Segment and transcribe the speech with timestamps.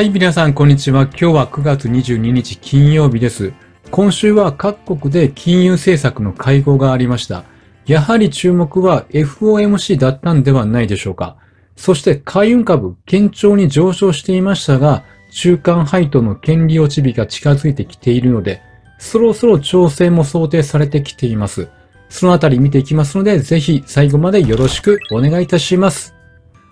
[0.00, 1.02] はい、皆さん、こんにちは。
[1.02, 3.52] 今日は9月22日金曜日です。
[3.90, 7.44] 今週は各国で金融政策の会合がありました。
[7.84, 11.36] やはり注目は FOMC だったんではないでしょうか。
[11.76, 18.62] そして海運株、堅調に上昇していましたが、中間配当の権利落ち日が近づいてきているので、
[18.98, 21.68] そろそろ調整も想定されてきています。
[22.08, 26.19] そのあたり見ていきますので、ぜひ最後までよろしくお願いいたします。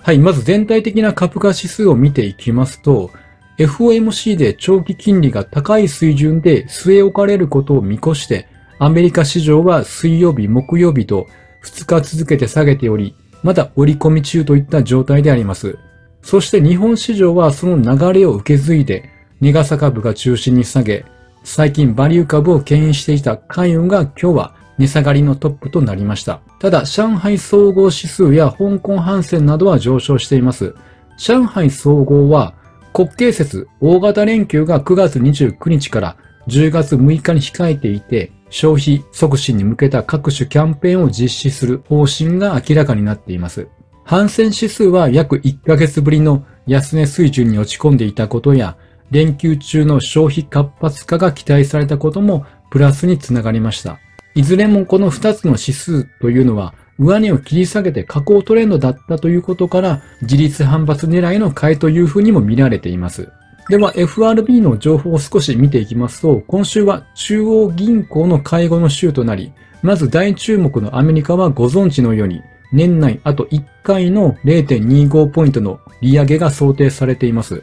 [0.00, 3.10] はい、まず全体的な株価指数を見ていきますと、
[3.58, 8.46] FOMC で長期金利が高い水準で据え置かれることを見越して、
[8.79, 11.26] アメリカ市場は水曜日、木曜日と
[11.64, 15.79] 2日続けて下げており、まだ折り込み中といった状態であります。
[16.22, 21.04] そして日本市場はその流れを受け継いで、ネガサ株が中心に下げ、
[21.42, 26.41] 最近バリュー株を牽引していた海運が今日は値下がりのトップとなりました。
[26.59, 30.75] ただ、上海総合指数や香港反戦などは上昇しています。
[31.18, 32.55] 上海総合は
[32.92, 43.69] 国慶節大型連休が9月29日から10月6日に控えていて、消費促進に向けた各種キャンペーンを実施する方針が明らかになっています。
[44.05, 48.77] 反戦指数は約1ヶ月ぶりの安値水準に落ち込んでいたことや、
[49.11, 53.98] 連休中の消費活発化が期待されたこともプラスにつながりました。
[54.34, 63.29] いずれもこの2つの指数というのは、上値を切り下げて下降トレンドだったということから、自立反発狙いの買いというふうにも見られています。
[63.69, 72.41] では FRB の情報を少し見ていきますと、今週は中央銀行の会合の週となり、まず大注目のアメリカはご存知のように、
[72.73, 77.63] 年内あと1回の0.25ポイントの利上げが想定されています。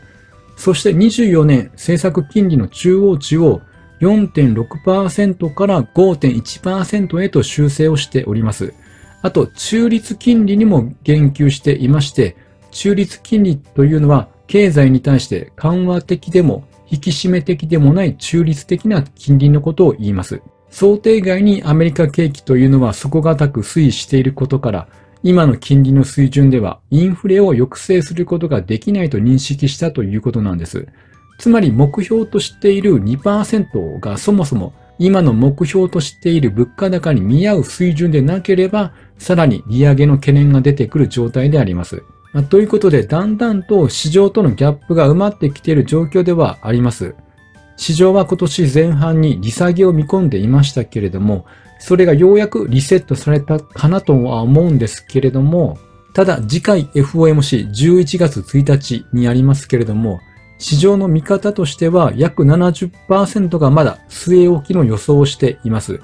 [0.57, 3.61] そして24年政策金利の中央値を
[4.01, 8.73] 4.6%から5.1%へと修正をしております。
[9.21, 12.35] あと、中立金利にも言及していまして、
[12.71, 20.41] 中立金利というのは経済に対して緩和的でも引き締め的でもない中立的な金利のことを言います。
[20.69, 24.87] 想定外にアメリカ景気というのは底堅く推移していることから、
[25.23, 30.87] 今の金利の水準ではインフレを抑制することができないと認識したということなんです。
[31.37, 42.03] つまり目標としている2%がそもそも今の目標としている物価高に見合う水準でなければ、さらに利上げの懸念が出てくる状態であります。
[42.33, 47.15] まあ、ということで、だんだんと市場とのギャップが埋まってきている状況ではあります。
[47.77, 51.45] 市場は今年前半に利下げを見込んでいましたけれども、
[51.79, 55.77] それがようやくリセットされたかなとは思うんですけれども、
[56.13, 60.21] ただ次回 FOMC11 月1日にありますけれども、
[60.57, 66.01] 市場の見方としては約70%がまだ据え置きの予想をしています。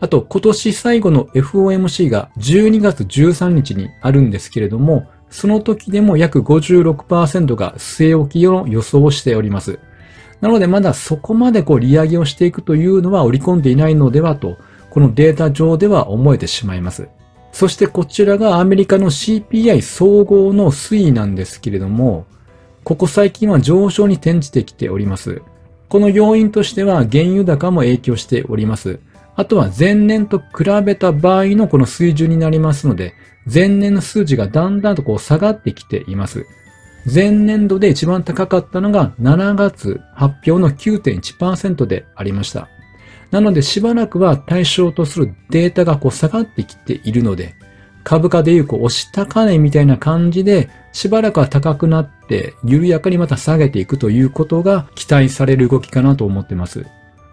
[0.00, 9.78] あと今年最後の FOMC が12月13日にあるんですけれども、その時でも約56%が据え置きの予想をしております。
[10.40, 14.56] なのでまだそこまでこう利上げをしていくというのは織り込んでいないのではと、
[14.90, 17.08] このデータ上では思えてしまいます。
[17.50, 22.26] そしてこちらがアメリカの CPI 総合の推移なんですけれども、
[22.84, 25.40] ここ最近は上昇に転じてきております。
[25.88, 29.00] この要因としては原油高も影響しております。
[29.36, 33.14] あとは前年と比べた場合のこの水準になりますので、
[33.52, 36.46] 前年の数字がだんだんとこう下がってきています。
[37.12, 42.68] 前年度で一番高かったのが7月発表の9.1%でありました。
[43.30, 47.54] なのでしばらくは対象とするデータがこう下がってきているので、
[48.04, 56.86] 株価でいうこう押し高値みたいな感じで、しばらくは高くなって、緩やかにまた下げていくということが期待される動きかなと思ってます。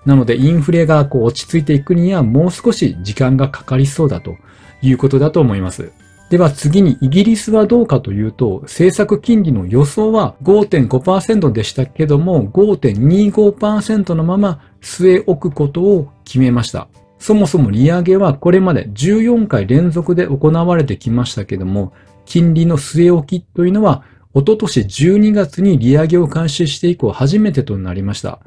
[0.05, 4.37] なので、インフレがこう落ち着いていくにはもう少し時間がかかりそうだと
[4.81, 5.91] いうことだと思います。
[6.31, 16.87] では次にイギリスはどうかというと、政策金利の予想は5.5%でしたけども、5.25%のまま据え置くことを決めました。
[17.21, 21.93] そもそも利上げはこれまで14回連続で行われてきましたけども、
[22.25, 28.39] 金利の据え置きというのは、おととし12月に利上げを開始して以降初めてとなりました。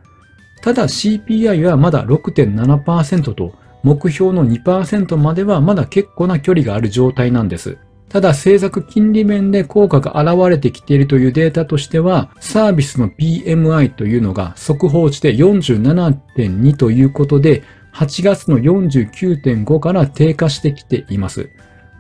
[0.61, 3.55] ただ CPI はまだ6.7%と、
[3.85, 7.79] 目標の2%まではまだ結構な距離がある状態なんです。
[8.09, 17.63] ただ政策金利面で効果が現れてきているというデータとしては、サービスの PMI というのが速報値で47.2ということで、
[17.95, 21.51] 8月の49.5から低下してきています。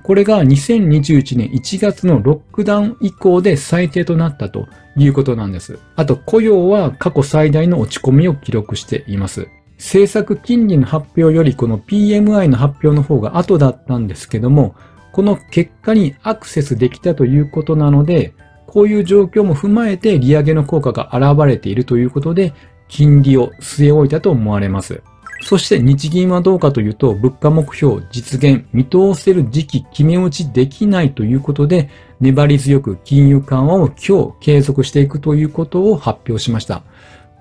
[0.02, 5.78] これが2021年1月のロックダウン以降で最低となったということなんです。
[5.96, 9.48] あと雇用は過去最大の落ち込みを記録しています。
[9.78, 14.74] 政策金利の発表よりこの PMI の発表の方が後だったんですけども、
[15.12, 18.34] この結果にアクセスできたということなので、
[18.66, 22.52] こういう状況も踏まえて利上げの効果が現れているということで、
[22.88, 25.02] 金利を据え置いたと思われます。
[25.44, 36.82] そして日銀はどうかというと、物価目標実現、見通せる時期決め打ちできないということで、粘り強く金融緩和を今日継続していくということを発表しました。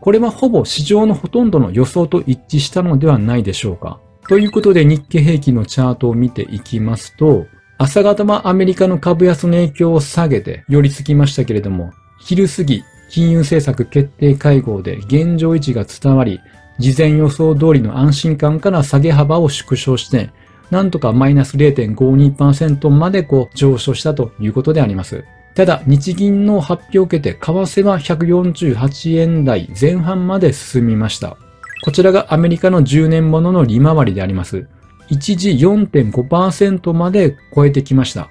[0.02, 4.02] これはほぼ市場のほとんどの予想と一致したのではないでしょうか。
[4.28, 7.46] ということで日経平均のチャートを見ていきますと、
[7.78, 16.42] 朝方はアメリカの株安の影響を下げて寄り付きましたけれども、昼過ぎ、金融政策決定会合で現状維持が伝わり、
[16.80, 20.30] 事前予想通りの安心感から下げ幅を縮小して、
[20.72, 25.24] なんとかマイナス0.52%までこう上昇したということであります。
[25.56, 31.38] ただ、日銀の発表を受けて、為替は148円台前半まで進みました。
[31.84, 34.66] こちらがアメリカの10年ものの利回りであります。
[35.10, 38.30] 一時4.5%まで超えてきました。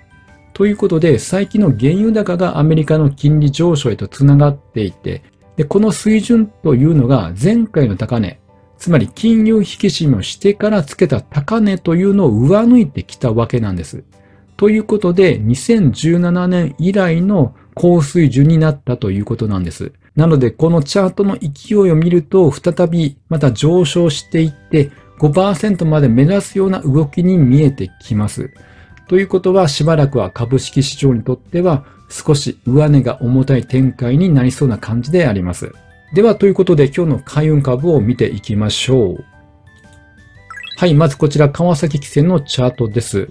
[0.52, 5.22] ということで、最近の原油高がアメリカの金利上昇へとつながっていて、
[5.56, 8.40] で、この水準というのが前回の高値、
[8.78, 14.04] つまり金融引き締めをしてからつけた高値というのを上抜いてきたわけなんです。
[14.56, 19.92] ということで、2017年以来の高水準になったということなんです。
[20.16, 28.50] なので、このチャートの勢いを見ると、再びまた上昇していって、5%まで目指すような動きに見えてきます。
[29.08, 35.72] ということは、しばらくは株式市場にとっては、少し上値が重たい展開になりそうな感じであります。
[36.14, 39.24] では、ということで今日の海運株を見ていきましょう。
[40.76, 43.30] はい、まずこちら川崎汽船のチャートです。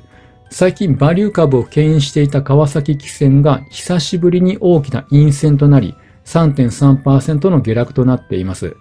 [0.49, 5.95] 最近バリュー株を牽引していた川崎汽船が久しぶりに大きな陰線となり
[6.25, 8.75] 3.3%の下落となっています。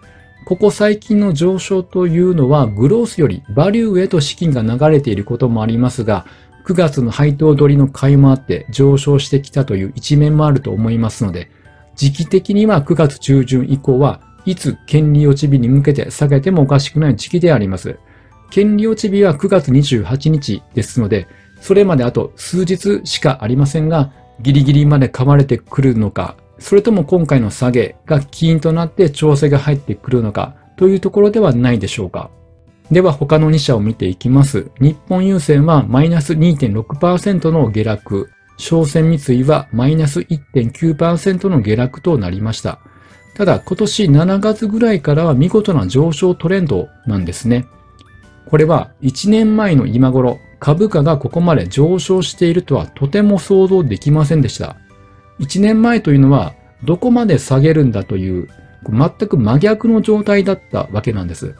[0.47, 6.27] ここ最近の上昇というのはグロースよりバリューへと資金が流れていることもありますが、
[6.65, 11.51] 9月の配当取りの買いもあって上昇してきたという一面もあると思いますので、
[11.97, 17.99] 時期的には9月中旬以降はいつ権利落ち日に向けて下げてもおかしくない時期であります。
[18.51, 21.29] 権利落ち日は9月28日ですので、
[21.61, 32.31] それまであと数日しかありませんが、ギリギリまで噛まれてくるのか、それとも今回の下げが起因となって調整が入ってくるのかというところではないでしょうか。
[32.91, 34.71] では他の2社を見ていきます。
[34.81, 38.31] 日本郵船はマイナス2.6%の下落。
[38.57, 42.81] 商船三井はマイナス1.9%の下落となりました。
[43.35, 47.67] ただ今年7月ぐらいからは見事な上昇トレンドなんですね。
[48.47, 54.77] これは1年前の今頃株価がここまで上昇しているとはとても想像できませんでした。
[55.39, 56.55] 1年前というのは
[56.85, 58.49] どこまで下げるんだという
[58.91, 61.55] 全く真逆の状態だったわけなんです。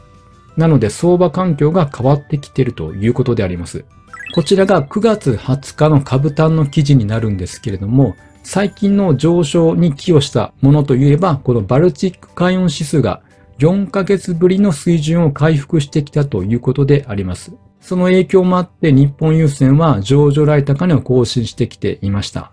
[0.57, 3.85] なので相場環境が変わってきているということであります。
[4.33, 13.21] こちらが9月20日の株単の記事になるんですけれども、最近の上昇に寄与したものといえば、このバルチック海運指数が
[13.59, 17.53] 4ヶ月ぶりの水準を回復してきたということであります。
[17.81, 22.51] その影響もあって日本郵船は上場来高値を更新してきていました。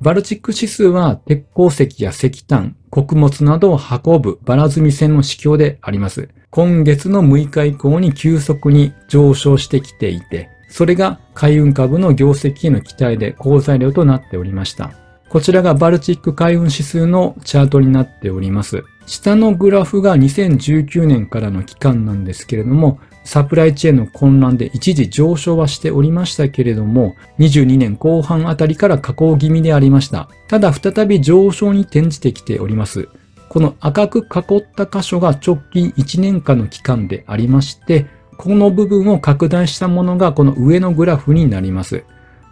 [0.00, 6.28] バルチック指数は鉄鉱石や石炭、穀物などを運ぶバラ積み線の指標であります。
[6.54, 14.92] 今月の6日以降に急速に上昇してきていて、それが海運株の業績への期待で好材料となっておりました。
[15.28, 18.84] こちらがバルチック海運指数のチャートになっております。
[19.04, 30.28] 下のグラフが2019年からの期間なんですけれども、サプライチェーンの混乱で一時上昇はしておりましたけれども、22年後半あたりから下降気味でありました。
[30.46, 33.08] ただ再び上昇に転じてきております。
[33.54, 38.06] この赤く囲った箇所が直近1年間の期間でありまして、
[38.36, 42.02] この部分を拡大したものがこの上のグラフになります。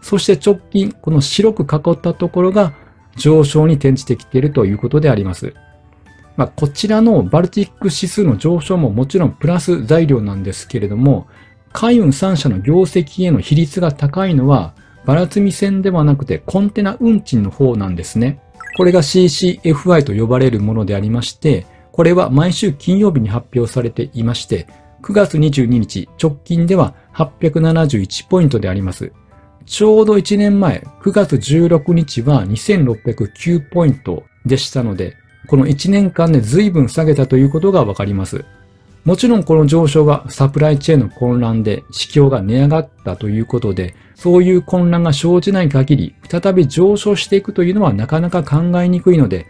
[0.01, 2.73] そして直近、この白く囲ったところが
[3.17, 5.55] 上昇に転じてきているということであります。
[6.37, 11.27] まあ、こちらのバルティック指数の上昇ももちろんプラス材料なんですけれども、
[11.73, 18.41] 海運3社の業績への比率が高いのは、バラ積み線ではなくてコンテナ運賃の方なんですね。
[18.77, 24.67] これが CCFI と呼ばれるものでありまして、これは毎週金曜日に発表されていまして、
[25.03, 29.13] 9月22日直近では871ポイントであります。
[29.67, 35.17] ちょうど1年前、9月16日は2609ポイントでしたので、
[35.49, 38.45] この1年間で随分下げたということがわかります。
[39.05, 49.47] もちろんこの上昇がサプライチェーンの混乱で市況が値上がったということで、そういう混乱が生じない限り、再び上昇していくというのはなかなか考えにくいので、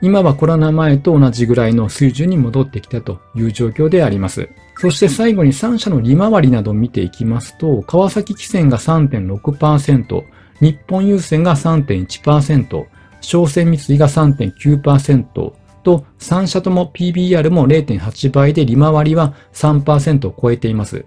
[0.00, 4.48] 今はコロナ前と同じぐらいの水準に戻ってきたという状況であります。
[4.76, 10.24] そして最後に3社の利回りなどを見ていきますと、川崎汽船が3.6%、
[10.60, 12.86] 日本郵船が3.1%、
[13.20, 21.04] 商船三井が3.9%と、3社とも PBR も0.8倍で利回りは3%を超えています。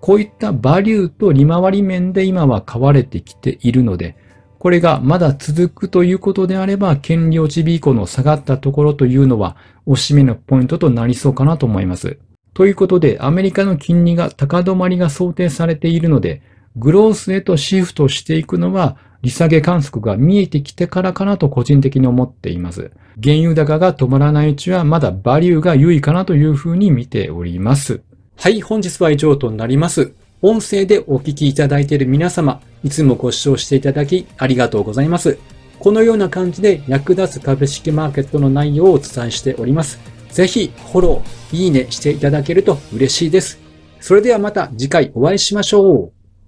[0.00, 4.16] こういったバリューと利回り面で今は買われてきているので、
[4.58, 12.18] これがまだ続くということであれば、権利落ち日以降の下がったところというのは、おしめのポイントとなりそうかなと思います。
[12.54, 16.40] ということで、アメリカの金利が高止まりが想定されているので、
[16.76, 22.90] グロースへとシフトしていくのは、利下げ観測が見えてきてからかなと個人的に思っています。
[23.22, 28.02] 原油高が止まらないうちはまだバリューが優位かなというふうに見ております。
[28.36, 30.12] はい、本日は以上となります。
[30.42, 35.38] 音声でお聞きいただいている皆様、いつもご視聴していただきありがとうございます。
[35.78, 39.98] このような感じで役立つ株式マーケットの内容をお伝えしております。
[40.28, 43.58] ぜひフォロー、いいねしていただけると嬉しいです。
[44.00, 46.13] それではまた次回お会いしましょう。